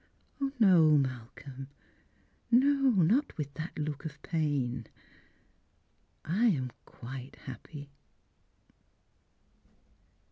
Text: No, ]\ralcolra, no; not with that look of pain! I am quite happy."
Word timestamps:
No, 0.59 0.97
]\ralcolra, 0.97 1.67
no; 2.49 2.91
not 3.03 3.37
with 3.37 3.53
that 3.53 3.77
look 3.77 4.03
of 4.03 4.19
pain! 4.23 4.87
I 6.25 6.45
am 6.47 6.71
quite 6.85 7.35
happy." 7.45 7.91